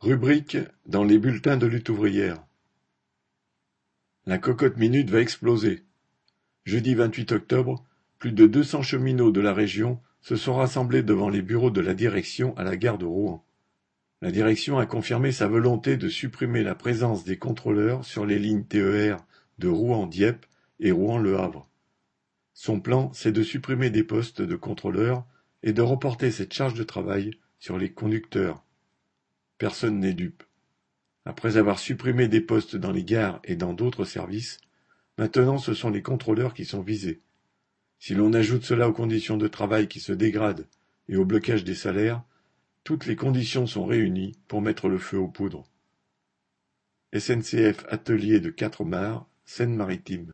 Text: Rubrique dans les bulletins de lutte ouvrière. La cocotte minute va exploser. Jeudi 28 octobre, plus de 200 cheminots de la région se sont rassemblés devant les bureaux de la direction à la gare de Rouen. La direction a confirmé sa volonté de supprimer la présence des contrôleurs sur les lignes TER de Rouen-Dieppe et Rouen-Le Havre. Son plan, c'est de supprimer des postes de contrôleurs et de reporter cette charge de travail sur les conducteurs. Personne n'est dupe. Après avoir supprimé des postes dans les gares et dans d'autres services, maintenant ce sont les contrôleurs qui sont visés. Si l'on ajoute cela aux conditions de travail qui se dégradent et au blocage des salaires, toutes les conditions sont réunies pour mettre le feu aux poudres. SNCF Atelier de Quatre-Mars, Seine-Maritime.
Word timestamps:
Rubrique 0.00 0.58
dans 0.84 1.04
les 1.04 1.18
bulletins 1.18 1.56
de 1.56 1.66
lutte 1.66 1.88
ouvrière. 1.88 2.44
La 4.26 4.36
cocotte 4.36 4.76
minute 4.76 5.08
va 5.08 5.22
exploser. 5.22 5.84
Jeudi 6.64 6.94
28 6.94 7.32
octobre, 7.32 7.82
plus 8.18 8.32
de 8.32 8.46
200 8.46 8.82
cheminots 8.82 9.30
de 9.30 9.40
la 9.40 9.54
région 9.54 9.98
se 10.20 10.36
sont 10.36 10.54
rassemblés 10.54 11.02
devant 11.02 11.30
les 11.30 11.40
bureaux 11.40 11.70
de 11.70 11.80
la 11.80 11.94
direction 11.94 12.54
à 12.58 12.62
la 12.62 12.76
gare 12.76 12.98
de 12.98 13.06
Rouen. 13.06 13.42
La 14.20 14.30
direction 14.30 14.78
a 14.78 14.84
confirmé 14.84 15.32
sa 15.32 15.48
volonté 15.48 15.96
de 15.96 16.10
supprimer 16.10 16.62
la 16.62 16.74
présence 16.74 17.24
des 17.24 17.38
contrôleurs 17.38 18.04
sur 18.04 18.26
les 18.26 18.38
lignes 18.38 18.64
TER 18.64 19.16
de 19.58 19.68
Rouen-Dieppe 19.68 20.44
et 20.78 20.90
Rouen-Le 20.90 21.38
Havre. 21.38 21.70
Son 22.52 22.80
plan, 22.80 23.10
c'est 23.14 23.32
de 23.32 23.42
supprimer 23.42 23.88
des 23.88 24.04
postes 24.04 24.42
de 24.42 24.56
contrôleurs 24.56 25.24
et 25.62 25.72
de 25.72 25.82
reporter 25.82 26.30
cette 26.30 26.52
charge 26.52 26.74
de 26.74 26.84
travail 26.84 27.30
sur 27.58 27.78
les 27.78 27.90
conducteurs. 27.90 28.65
Personne 29.58 30.00
n'est 30.00 30.14
dupe. 30.14 30.42
Après 31.24 31.56
avoir 31.56 31.78
supprimé 31.78 32.28
des 32.28 32.40
postes 32.40 32.76
dans 32.76 32.92
les 32.92 33.04
gares 33.04 33.40
et 33.44 33.56
dans 33.56 33.74
d'autres 33.74 34.04
services, 34.04 34.58
maintenant 35.18 35.58
ce 35.58 35.74
sont 35.74 35.90
les 35.90 36.02
contrôleurs 36.02 36.54
qui 36.54 36.64
sont 36.64 36.82
visés. 36.82 37.20
Si 37.98 38.14
l'on 38.14 38.32
ajoute 38.32 38.64
cela 38.64 38.88
aux 38.88 38.92
conditions 38.92 39.36
de 39.36 39.48
travail 39.48 39.88
qui 39.88 40.00
se 40.00 40.12
dégradent 40.12 40.66
et 41.08 41.16
au 41.16 41.24
blocage 41.24 41.64
des 41.64 41.74
salaires, 41.74 42.22
toutes 42.84 43.06
les 43.06 43.16
conditions 43.16 43.66
sont 43.66 43.84
réunies 43.84 44.38
pour 44.46 44.62
mettre 44.62 44.88
le 44.88 44.98
feu 44.98 45.18
aux 45.18 45.28
poudres. 45.28 45.66
SNCF 47.12 47.84
Atelier 47.88 48.40
de 48.40 48.50
Quatre-Mars, 48.50 49.24
Seine-Maritime. 49.44 50.24